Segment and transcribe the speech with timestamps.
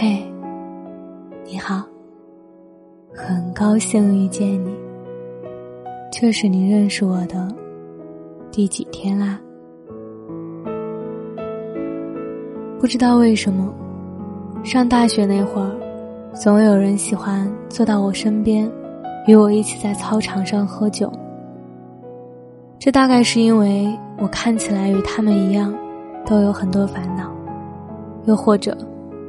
[0.00, 0.22] 嘿，
[1.44, 1.82] 你好，
[3.12, 4.72] 很高兴遇见你。
[6.12, 7.52] 这是你认识我的
[8.52, 9.40] 第几天啦？
[12.78, 13.74] 不知道为什么，
[14.62, 15.76] 上大学那会儿，
[16.32, 18.70] 总有人喜欢坐到我身边，
[19.26, 21.12] 与我一起在操场上喝酒。
[22.78, 25.74] 这大概是因为我看起来与他们一样，
[26.24, 27.32] 都有很多烦恼，
[28.26, 28.78] 又或者。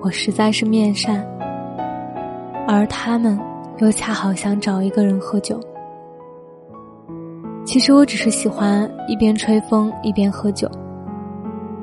[0.00, 1.26] 我实在是面善，
[2.66, 3.38] 而他们
[3.78, 5.60] 又恰好想找一个人喝酒。
[7.64, 10.70] 其实我只是喜欢一边吹风一边喝酒，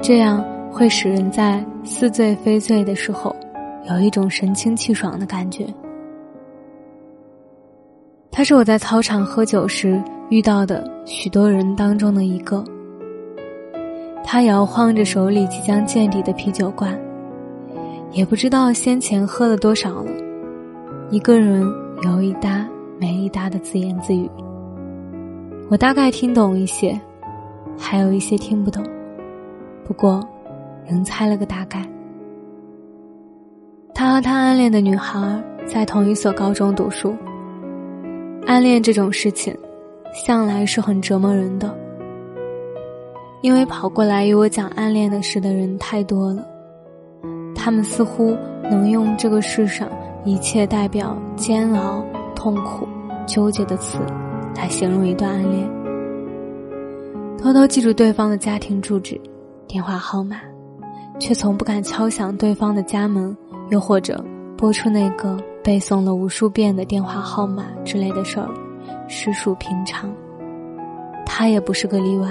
[0.00, 3.34] 这样会使人在似醉非醉的时候，
[3.90, 5.66] 有一种神清气爽的感觉。
[8.30, 12.64] 他是我在操场喝酒时遇到的许多人当中的一个。
[14.24, 16.98] 他摇晃着手里即将见底的啤酒罐。
[18.14, 20.12] 也不知道先前喝了多少了，
[21.10, 21.66] 一个人
[22.04, 22.64] 有一搭
[23.00, 24.30] 没一搭的自言自语。
[25.68, 26.98] 我大概听懂一些，
[27.76, 28.84] 还有一些听不懂，
[29.84, 30.24] 不过
[30.86, 31.84] 仍猜了个大概。
[33.92, 37.16] 他和他暗恋的女孩在同一所高中读书。
[38.46, 39.52] 暗恋这种事情，
[40.12, 41.76] 向来是很折磨人的，
[43.40, 46.46] 因为跑过来与我讲暗恋的事的人太多了。
[47.64, 49.88] 他们似乎能用这个世上
[50.22, 52.04] 一切代表煎熬、
[52.36, 52.86] 痛苦、
[53.26, 53.96] 纠结的词，
[54.54, 55.66] 来形容一段暗恋。
[57.38, 59.18] 偷偷记住对方的家庭住址、
[59.66, 60.36] 电话号码，
[61.18, 63.34] 却从不敢敲响对方的家门，
[63.70, 64.22] 又或者
[64.58, 68.46] 拨出那个背诵了无数遍的电话号码之类的事儿，
[69.08, 70.12] 实属平常。
[71.24, 72.28] 他也不是个例外。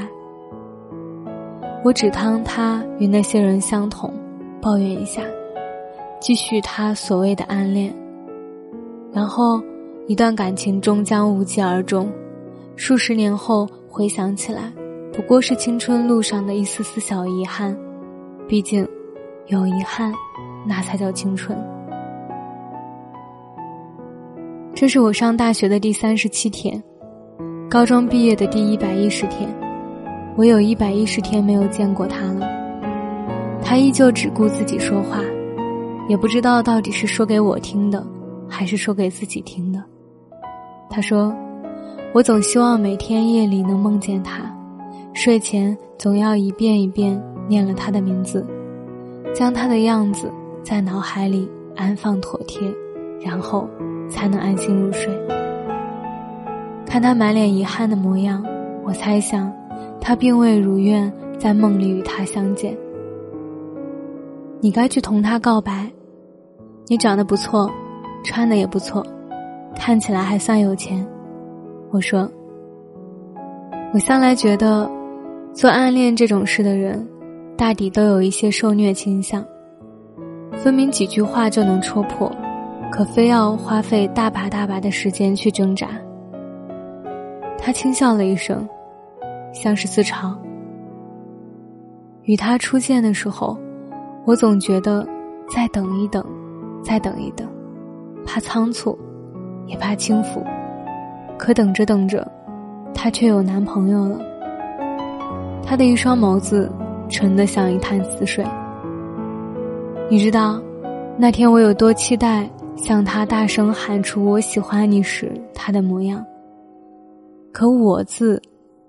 [1.84, 4.14] 我只当他与那些人相同。
[4.64, 5.22] 抱怨一下，
[6.22, 7.94] 继续他所谓的暗恋，
[9.11, 9.61] 然后
[10.08, 12.10] 一段感情终将无疾而终。
[12.77, 14.71] 数十年后回想起来，
[15.11, 17.77] 不过是青春路上的一丝丝小遗憾。
[18.48, 18.88] 毕竟，
[19.48, 20.14] 有遗憾，
[20.65, 21.58] 那才叫青春。
[24.73, 26.82] 这是我上大学的第三十七天，
[27.70, 29.54] 高中毕业的第一百一十天，
[30.38, 32.52] 我有一百一十天没有见过他了。
[33.64, 35.20] 他依旧只顾自己说话，
[36.08, 38.06] 也不知道到底是说给我听的，
[38.48, 39.82] 还是说给自己听的。
[40.90, 41.34] 他说
[42.14, 44.44] ：“我总希望每天夜里能梦见他，
[45.14, 48.46] 睡前总要一遍一遍念了他的名字，
[49.34, 50.32] 将他的样子
[50.62, 52.62] 在脑海里安放妥帖，
[53.20, 53.68] 然后
[54.08, 55.10] 才能安心入睡。”
[56.86, 58.45] 看他满脸遗憾的模样，
[58.84, 59.52] 我猜想，
[60.00, 62.78] 他并未如愿在梦里与他相见。
[64.64, 65.92] 你该去同他告白，
[66.88, 67.70] 你长得不错，
[68.24, 69.06] 穿的也不错，
[69.76, 71.06] 看起来还算有钱。
[71.92, 72.32] 我说，
[73.94, 74.90] 我向来觉得，
[75.52, 77.06] 做暗恋这种事的人，
[77.58, 79.46] 大抵都有一些受虐倾向。
[80.54, 82.34] 分明几句话就能戳破，
[82.90, 85.90] 可非要花费大把大把的时间去挣扎。
[87.58, 88.66] 他轻笑了一声，
[89.52, 90.34] 像是自嘲。
[92.22, 93.60] 与他初见的时候。
[94.26, 95.06] 我总觉得，
[95.50, 96.26] 再等一等，
[96.82, 97.45] 再等一等，
[98.26, 98.98] 怕仓促，
[99.67, 100.42] 也怕轻浮。
[101.38, 102.26] 可等着等着，
[102.94, 104.20] 她却有男朋友了。
[105.62, 106.72] 她的一双眸子
[107.10, 108.45] 沉得像一潭死水。
[110.10, 110.62] 你知道，
[111.17, 116.26] 那天我有多期待向他大声喊出“我喜欢你”时他的模样。
[117.52, 118.42] 可“我”字，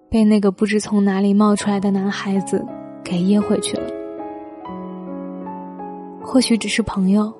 [0.09, 2.65] 被那个不知从哪里冒出来的男孩子
[3.03, 4.04] 给噎回去了。
[6.27, 7.33] 或许只是朋友，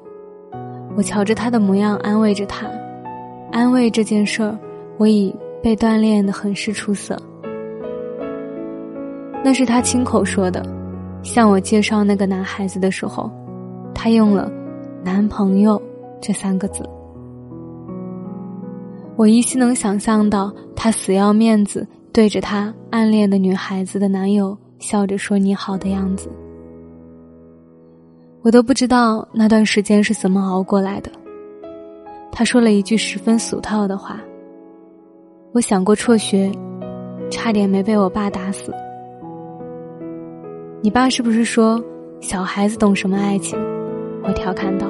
[0.95, 2.69] 我瞧着他的模样安慰着他。
[3.51, 4.57] 安慰这件事儿，
[4.99, 7.21] 我已被锻炼的很是出色。
[9.43, 10.65] 那是他亲口说的，
[11.23, 13.31] 向我介绍那个男孩子的时候，
[13.95, 14.53] 他用了
[15.03, 15.81] “男朋友”
[16.21, 16.89] 这三个字。
[19.17, 26.29] 我依稀能想象到他死要面子，对着他暗恋的女孩子的男友笑着说“你好”的样子。
[28.45, 31.11] 我都不知道那段时间是怎么熬过来的。
[32.31, 34.21] 他说了一句十分俗套的话。
[35.55, 36.53] 我想过辍学，
[37.31, 38.71] 差点没被我爸打死。
[40.83, 41.83] 你爸是不是说
[42.21, 43.59] 小孩子懂什么爱情？
[44.23, 44.87] 我调侃道。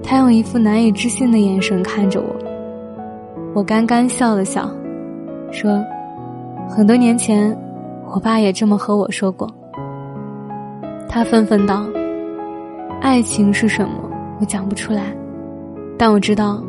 [0.00, 2.36] 他用一副难以置信的眼神看着我。
[3.52, 4.70] 我干干笑了笑，
[5.50, 5.82] 说
[6.70, 7.50] ：“很多年前，
[8.14, 9.52] 我爸也这么和我说过。”
[11.08, 11.84] 他愤愤道。
[13.02, 14.08] 爱情是什么，
[14.40, 15.12] 我讲不出来，
[15.98, 16.62] 但我知道，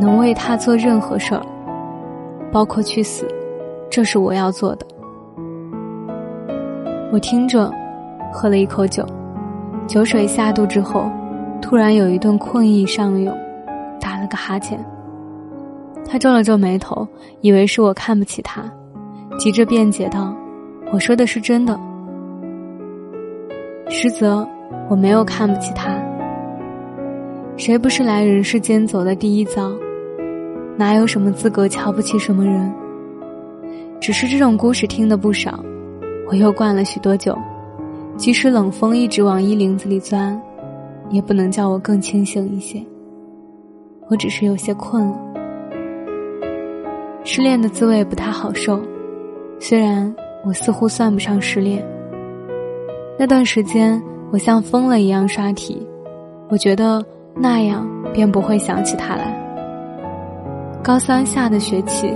[0.00, 1.42] 能为他做任何事儿，
[2.50, 3.28] 包括去死，
[3.90, 4.86] 这是我要做的。
[7.12, 7.70] 我听着，
[8.32, 9.06] 喝了一口酒，
[9.86, 11.04] 酒水下肚之后，
[11.60, 13.36] 突然有一顿困意上涌，
[14.00, 14.82] 打了个哈欠。
[16.08, 17.06] 他皱了皱眉头，
[17.42, 18.64] 以为是我看不起他，
[19.38, 20.34] 急着辩解道
[20.94, 21.78] ：“我说的是真的。”
[23.90, 24.48] 实则
[24.88, 25.96] 我没有看不起他。
[27.56, 29.72] 谁不是来人世间走的第一遭？
[30.76, 32.72] 哪有什么资格瞧不起什么人？
[33.98, 35.58] 只是这种故事听得不少，
[36.28, 37.36] 我又灌了许多酒，
[38.16, 40.38] 即使冷风一直往衣领子里钻，
[41.08, 42.78] 也不能叫我更清醒一些。
[44.08, 45.18] 我只是有些困了。
[47.24, 48.80] 失恋的滋味不太好受，
[49.58, 50.14] 虽然
[50.44, 51.84] 我似乎算不上失恋。
[53.18, 54.00] 那段时间，
[54.32, 55.86] 我像疯了一样刷题，
[56.48, 59.32] 我觉得那样便不会想起他来。
[60.82, 62.12] 高三下的学期，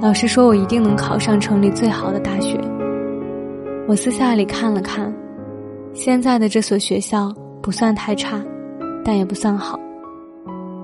[0.00, 2.58] 老师说我一定能考上城里最好的大学。
[3.86, 5.12] 我私下里看了看，
[5.94, 7.32] 现在的这所学校
[7.62, 8.42] 不算太差，
[9.04, 9.78] 但也不算好，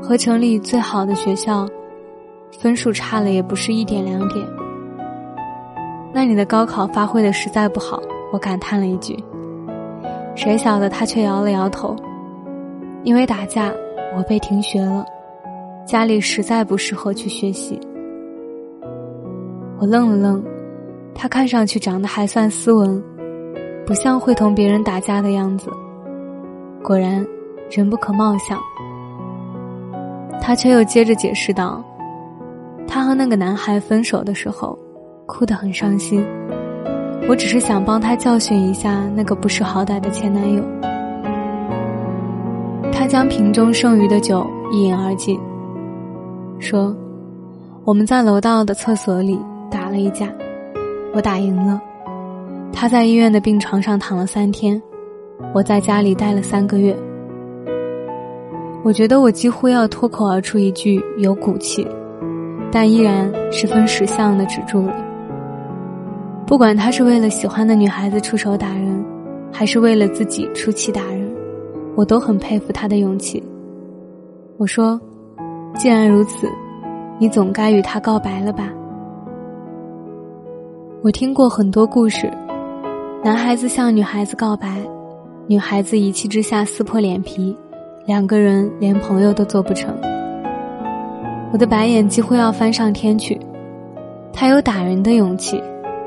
[0.00, 1.66] 和城里最好的学校，
[2.58, 4.46] 分数差了也不是一点两点。
[6.14, 8.02] 那你的高考发挥的实在不好。
[8.32, 9.16] 我感叹了一句
[10.34, 11.94] ：“谁晓得？”他却摇了摇头。
[13.02, 13.72] 因为打架，
[14.16, 15.04] 我被停学了，
[15.86, 17.78] 家里实在不适合去学习。
[19.78, 20.42] 我愣了愣，
[21.14, 23.02] 他看上去长得还算斯文，
[23.84, 25.70] 不像会同别人打架的样子。
[26.82, 27.26] 果然，
[27.70, 28.58] 人不可貌相。
[30.40, 31.84] 他却又接着解释道
[32.88, 34.78] ：“他和那个男孩分手的时候，
[35.26, 36.24] 哭得很伤心。”
[37.28, 40.62] 我只是想帮他教训一下那个不识好歹的前男友。
[42.92, 45.38] 他将瓶中剩余的酒一饮而尽，
[46.58, 46.94] 说
[47.84, 49.38] ：“我们在楼道的厕所里
[49.70, 50.28] 打了一架，
[51.14, 51.80] 我打赢了。
[52.72, 54.80] 他在医院的病床上躺了三天，
[55.52, 56.96] 我在家里待了三个月。
[58.82, 61.86] 我觉得我几乎要脱口而出一句有骨气，
[62.70, 64.94] 但依然十分识相的止住了。”
[66.46, 69.02] 不管他是为了喜欢的女孩子出手打人，
[69.50, 71.26] 还是为了自己出气打人，
[71.96, 73.42] 我都很佩服他的勇气。
[74.58, 75.00] 我说
[75.74, 76.46] ：“既然如此，
[77.18, 78.70] 你总该与他告白了吧？”
[81.02, 82.30] 我听过很多故事，
[83.24, 84.82] 男孩子向女孩子告白，
[85.46, 87.56] 女孩子一气之下撕破脸皮，
[88.06, 89.94] 两个人连朋友都做不成。
[91.52, 93.40] 我的白眼几乎要翻上天去。
[94.30, 95.62] 他有打人的勇气。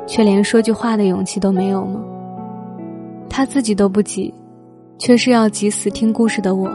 [0.07, 2.00] 却连说句话的勇气都没有吗？
[3.30, 4.33] 他自己都不急，
[4.98, 6.69] 却是要急死听故事的我。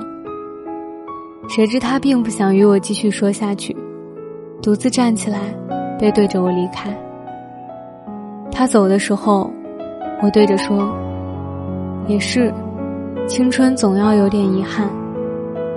[1.49, 3.77] 谁知他并不想与我继续说下去，
[4.63, 5.41] 独自站起来，
[5.99, 6.97] 背对着我离开。
[8.51, 9.51] 他走的时候，
[10.23, 10.89] 我对着说
[12.07, 12.53] ：“也是，
[13.27, 14.89] 青春总要有点遗憾，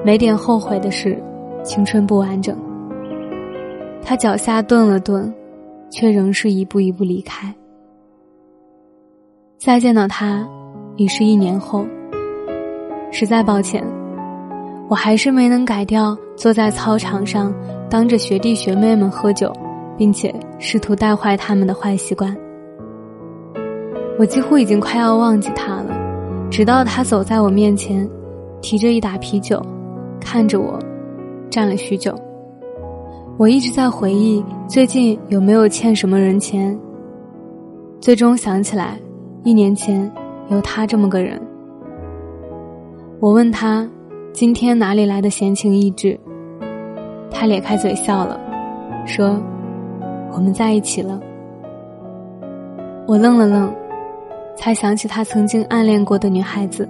[0.04, 1.18] 没点后悔的事，
[1.64, 2.56] 青春不完整。”
[4.04, 5.34] 他脚下顿了顿。
[5.90, 7.54] 却仍是一步一步离开。
[9.58, 10.48] 再见到他，
[10.96, 11.86] 已是一年后。
[13.12, 13.84] 实在抱歉，
[14.90, 17.54] 我还是没能改掉坐在操场上
[17.90, 19.54] 当着学弟学妹们喝酒，
[19.98, 22.36] 并且试图带坏他们的坏习惯。
[24.20, 25.96] 我几乎已经快要忘记他了，
[26.50, 28.10] 直到他走在我面前，
[28.62, 29.62] 提着一打啤酒，
[30.20, 30.78] 看着我，
[31.50, 32.14] 站了许久。
[33.38, 36.78] 我一直在回忆最近有没有欠什么人钱。
[38.00, 38.98] 最终想起来，
[39.44, 40.10] 一年前
[40.48, 41.42] 有他这么个人。
[43.20, 43.86] 我问他，
[44.32, 46.18] 今天哪里来的闲情逸致？
[47.30, 48.40] 他咧开嘴笑了，
[49.06, 49.38] 说
[50.32, 51.20] ：“我们在一起了。”
[53.06, 53.70] 我愣了愣，
[54.56, 56.88] 才想起他曾经暗恋过的女孩子。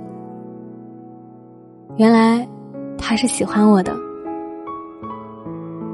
[1.97, 2.47] 原来，
[2.99, 4.04] 他是喜欢我的。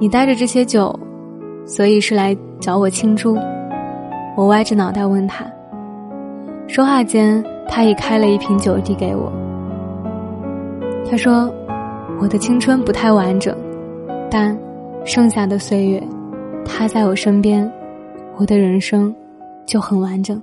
[0.01, 0.99] 你带着这些酒，
[1.63, 3.37] 所以是来找我庆祝。
[4.35, 5.45] 我歪着脑袋问他。
[6.67, 9.31] 说话间，他已开了一瓶酒递给我。
[11.07, 11.53] 他说
[12.19, 13.55] ：“我的青春不太完整，
[14.27, 14.57] 但
[15.05, 16.01] 剩下的岁月，
[16.65, 17.71] 他在我身边，
[18.37, 19.13] 我的人生
[19.67, 20.41] 就很完整。”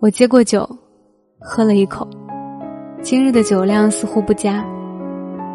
[0.00, 0.68] 我接过酒，
[1.38, 2.06] 喝了一口，
[3.00, 4.62] 今日的酒量似乎不佳，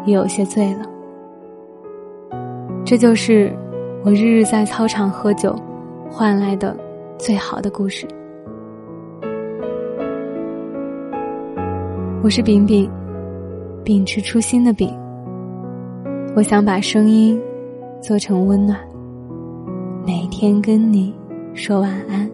[0.06, 0.80] 也有些醉了。
[2.86, 3.52] 这就是
[4.04, 5.58] 我日日在操场喝酒
[6.08, 6.76] 换来的
[7.18, 8.06] 最好的故事。
[12.22, 12.88] 我是饼饼，
[13.82, 14.96] 秉持初心的饼。
[16.36, 17.36] 我想把声音
[18.00, 18.78] 做成温暖，
[20.06, 21.12] 每天跟你
[21.54, 22.30] 说晚安，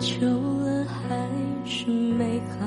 [0.00, 1.28] 久了，还
[1.66, 2.64] 是美好？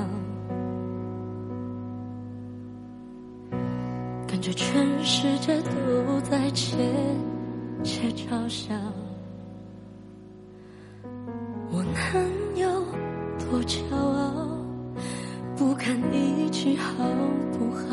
[4.28, 6.76] 感觉全世界都在窃
[7.82, 8.72] 窃嘲笑。
[11.72, 12.68] 我能有
[13.40, 14.46] 多骄傲？
[15.56, 16.94] 不堪一击好
[17.58, 17.84] 不好？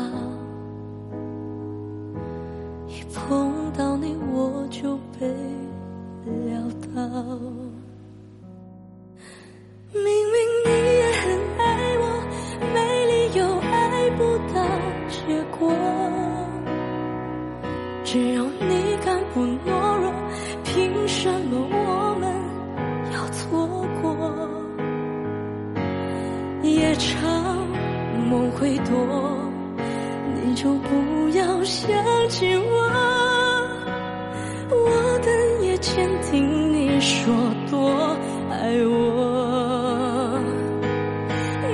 [37.02, 37.34] 说
[37.68, 38.16] 多
[38.48, 38.54] 爱
[38.86, 40.40] 我，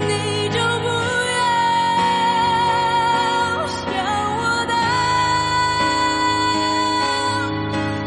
[0.08, 0.88] 你就不
[1.36, 1.40] 要
[3.68, 3.78] 想
[4.38, 4.40] 我。
[4.66, 4.72] 的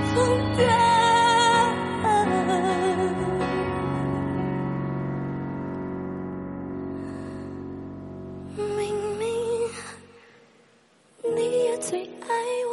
[0.10, 0.12] 疯
[0.58, 0.60] 掉，
[8.58, 8.80] 明
[9.20, 9.22] 明
[11.36, 11.90] 你也最
[12.28, 12.30] 爱
[12.66, 12.70] 我，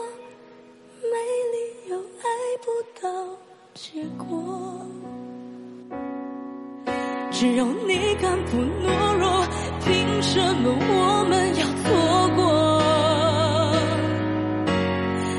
[1.02, 1.12] 没
[1.52, 1.56] 理
[1.90, 2.26] 由爱
[2.64, 2.66] 不
[3.02, 3.06] 到。
[3.80, 4.26] 结果。
[7.30, 9.46] 只要你敢不懦弱，
[9.84, 11.86] 凭什么我们要错
[12.34, 12.42] 过？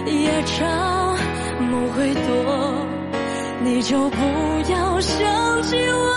[0.10, 0.58] 夜长
[1.70, 2.26] 梦会多，
[3.62, 4.18] 你就不
[4.72, 6.16] 要想起我。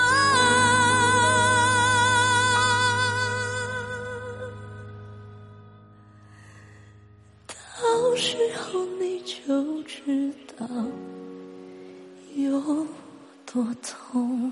[7.48, 10.64] 到时候你就知道
[13.52, 14.50] 多痛。